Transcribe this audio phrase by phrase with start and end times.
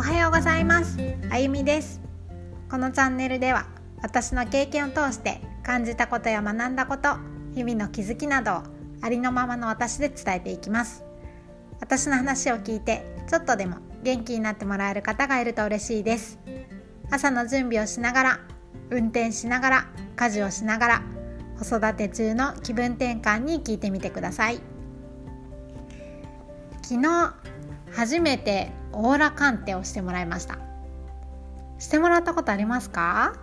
[0.00, 0.96] おはようございます。
[1.28, 2.00] あゆみです。
[2.70, 3.66] このチャンネルでは
[4.00, 7.18] 私の経験を通して感じたことや学んだこと
[7.54, 8.62] 日々の気づきなどを
[9.02, 11.04] ありのままの私で伝えていきます。
[11.80, 16.38] 私の話を聞いてちょっとでも元気になってもらえる方がいると嬉しいです。
[17.10, 18.40] 朝の準備をしながら
[18.88, 21.02] 運転しながら家事をしながら
[21.58, 24.62] 子育て中の気分転換に聞いてみてください。
[26.80, 27.34] 昨日
[27.92, 30.58] 初めてオーラ鑑定をしてもらいました。
[31.78, 33.34] してもらったことありますか？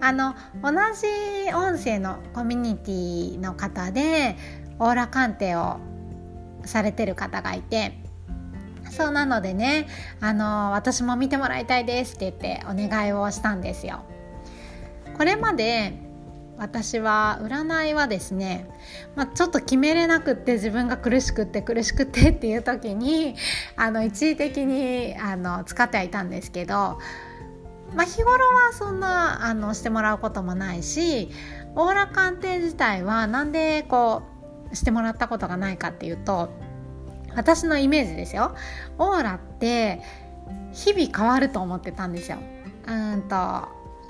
[0.00, 4.36] あの同じ音声のコミュニティの方で
[4.78, 5.78] オーラ鑑定を
[6.66, 7.98] されてる方がいて
[8.90, 9.88] そうなのでね
[10.20, 14.04] あの私も見てもらいたいですって言ってお願いをしたんですよ。
[15.16, 15.98] これまで
[16.58, 18.68] 私は占いはですね、
[19.14, 23.34] まあ、ちょっと決めれなくって自分が苦しくって苦しくってっていう時に
[23.76, 26.98] あの一時的にあの使ってはいたんですけど、
[27.94, 31.30] まあ、日頃はそんなあのしてもらうこともないし
[31.74, 34.22] オーラ鑑定自体はなんでこ
[34.72, 36.48] うしてもらったことがないかっていうと
[37.34, 38.54] 私のイメージですよ
[38.98, 40.00] オーラって
[40.72, 42.38] 日々変わると思ってたんですよ。
[42.86, 43.68] うんと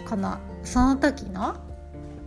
[0.09, 1.57] このその時の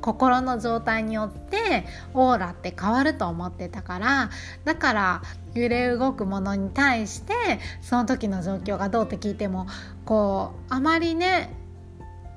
[0.01, 4.29] 心の状態によってオーラって変わると思ってたから
[4.63, 5.21] だから
[5.53, 7.33] 揺れ動くものに対して
[7.81, 9.67] その時の状況がどうって聞いても
[10.05, 11.53] こうあまりね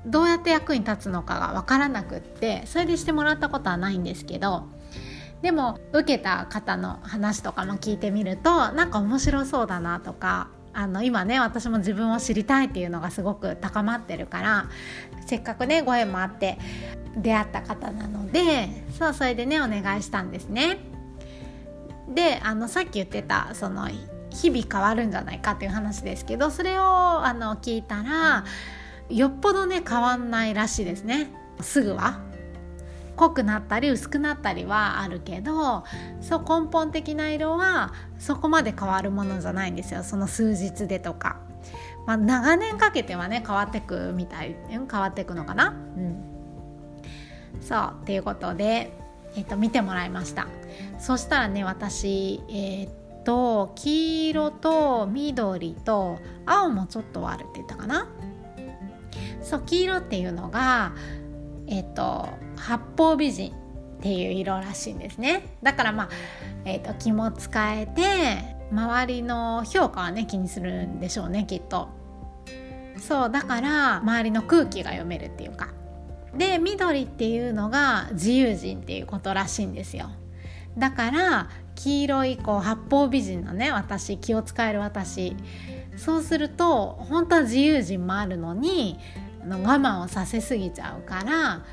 [0.05, 4.67] どうやって役に立つのかが分からなくってそれでしてもらったことはないんですけど
[5.41, 14.69] でも受けた方の話とかも聞いてみるとなんか面白そうだなとかあの今ね私も自分を知りたいっていうのがすごく高まってるから
[15.25, 16.57] せっかくねご縁もあって
[17.17, 20.79] 出会った方なのでそうそれでねお願いしたんですね。
[22.09, 23.87] であのさっき言ってたその
[24.29, 28.43] 日々変わるんじゃないかっていう話ですけどそれをあの聞いたら
[29.09, 32.19] よっぽどね変わんないらしいですねすぐは。
[33.15, 35.83] 濃くなったり薄くなったりはあるけど
[36.19, 41.39] そう根本的な色はそこまで変わるものじゃないんですよその数日でとか。
[42.05, 45.69] まあ、長年かけてはね変わってくみたい変わってくのかな。
[45.69, 46.32] うん
[47.61, 48.97] そうっていうことで、
[49.35, 50.47] えーと、見てもらいました。
[50.99, 58.07] そしたらね私えっ、ー、と黄色と緑と青もちょっとあるって言ったかな？
[59.41, 60.93] そう黄色っていうのが
[61.67, 62.27] えっ、ー、と
[62.57, 63.55] 八方美人っ
[64.01, 65.57] ていう色らしいんですね。
[65.63, 66.09] だからまあ、
[66.65, 71.89] えーと気も使えて周りの評価はね気にするんでしょうねきっと。
[72.97, 75.69] そうだから周りの空気が読めるっていうか。
[76.37, 80.09] で緑っていうのが自由人っていうことらしいんですよ。
[80.77, 85.35] だから黄色いこう八方美人のね私気を使える私。
[85.95, 88.97] そうすると本当は自由人もあるのに
[89.47, 91.65] 我慢をさせすぎちゃうから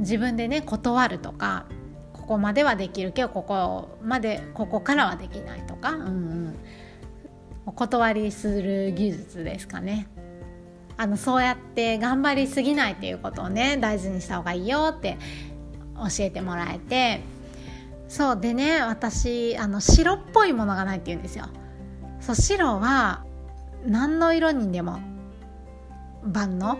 [0.00, 1.66] 自分でね断るとか
[2.12, 6.54] ここまではできるけどここまでここからはできないとか、うんうん、
[7.66, 10.08] お断りする技術ですかね。
[10.96, 15.18] あのそうやって頑張りすぎないっていうことをね大事にした方がいいよって
[15.96, 17.20] 教えてもらえて。
[18.06, 21.46] そうでね私あの白っぽいものがないって言うんですよ。
[22.20, 23.24] そう白は
[23.86, 25.00] 何の色にでも
[26.22, 26.78] 万能？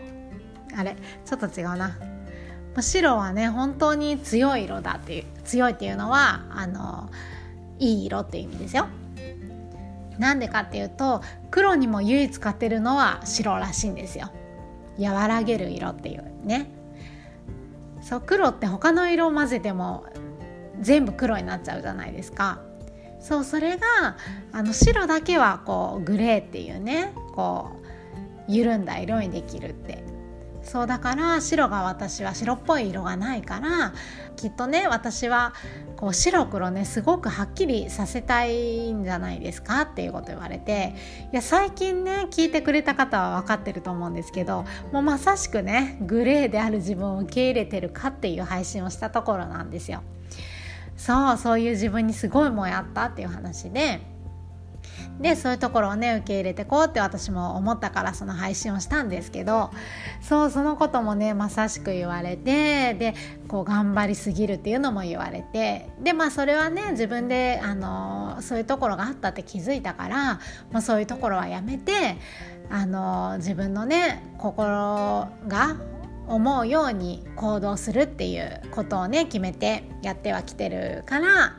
[0.77, 0.97] あれ？
[1.25, 1.99] ちょっと違うな。
[2.79, 7.11] 白はね本当に強い色だっていう強いっていうのはあの
[7.79, 8.87] いい色っていう意味ですよ。
[10.19, 14.31] なんでかっていうと黒にも唯一使ってるのは白らしいんですよ。
[14.99, 16.71] 和らげる色っていうね。
[18.01, 20.05] そう黒って他の色を混ぜても
[20.81, 22.61] 全部黒になっちゃうじゃないですか。
[23.21, 24.17] そうそれが
[24.53, 27.71] あの白だけはこうグレーっていうねこ
[28.49, 30.05] う緩んだ色にできるって。
[30.63, 33.93] そうだから白が私は白っぽい色がないから
[34.37, 35.55] きっとね私は
[35.97, 40.95] こう白黒ねすごくはっきりさせたいんじゃないですかっていうこと言われて
[41.33, 50.03] いや最近ね聞いてくれた方は分かってると思うんですけどもうまさしくねグレーである自分を受け入れてるかっていう配信をしたところなんですよ。
[50.97, 54.15] そうそういう自分にすごいもやったっていう話で。
[55.21, 59.71] でそういうところをね受け入れてこうって私も思ったからその配信をしたんですけど
[60.27, 63.15] そうそのこともねまさしく言われてで
[63.47, 70.25] こう頑張りすぎるっていうのも言われてでまあそれはね自分であのそういうところがあったって気づいたから、
[70.73, 72.17] まあ、そういうところはやめて
[72.71, 75.77] あの自分のね心が
[76.27, 81.59] 思うように行動するっていうことをね決めてやってはきてるから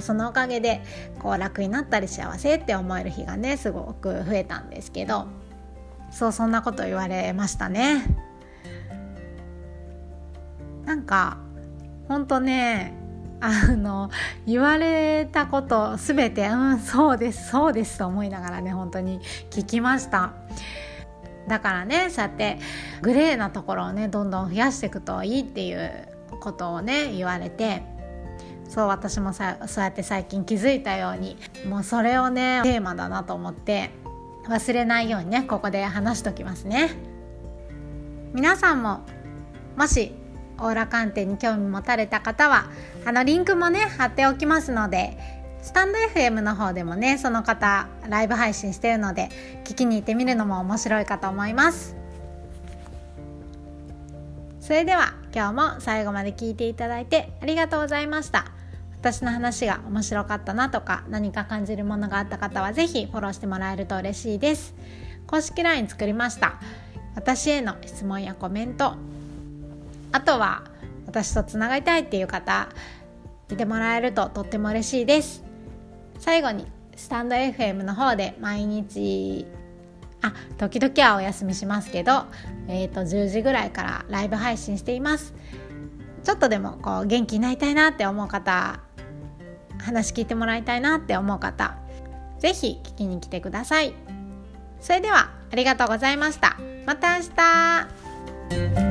[0.00, 0.82] そのおかげで
[1.20, 5.28] こう楽になったり幸せって思える日がねすごく増えたんですけど
[6.10, 8.04] そうそんなこと言われましたね。
[10.84, 11.38] なんか
[12.08, 12.94] ほんとね
[13.40, 14.10] あの
[14.46, 19.20] 言われたこと全てうんそうですそうですと思いながらね本当に
[19.50, 20.32] 聞きました。
[21.48, 22.58] だからねそうやって
[23.02, 26.08] グレーなところをねどんどん増やしていくといいっていう
[26.40, 27.82] ことをね言われて
[28.68, 31.36] そう私もさそうやって最近気づいたように
[31.68, 33.90] もうそれをねテーマだなと思って
[34.50, 36.90] 忘れないようにねここで話しときますね。
[38.34, 39.00] 皆さんも
[39.76, 40.12] もし
[40.58, 42.66] オーラ鑑定に興味持たれた方は
[43.04, 45.16] あのリンクもね貼っておきますので
[45.62, 49.30] スタンド FM の方でもねその方ライブ配信してるので
[49.64, 51.96] 聞きに行ってみるのも面白いかと思います。
[54.60, 58.59] それでは今日も最後まで聞いていただいてありがとうございました。
[59.00, 64.74] 私の話が面白かったなとか何か感じるものがあった方は是非フォローしてもらえると嬉しいです。
[65.26, 66.60] 公式 LINE 作りました。
[67.14, 68.96] 私への質問やコメント。
[70.12, 70.64] あとは
[71.06, 72.68] 私とつながりたいっていう方
[73.48, 75.42] 見てもらえるととっても嬉しいです。
[76.18, 79.46] 最後にスタンド FM の方で毎日
[80.20, 82.26] あ時々はお休みしますけど、
[82.68, 85.32] えーと、10時ぐらいからライブ配信しています。
[86.22, 88.80] ちょっとでもこう元気になりたいなって思う方
[89.78, 91.76] 話聞いてもらいたいなって思う方
[92.38, 93.94] 是非聞きに来てください。
[94.80, 96.56] それではありがとうございました。
[96.86, 97.24] また明
[98.80, 98.89] 日。